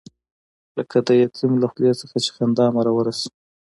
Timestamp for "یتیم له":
1.21-1.67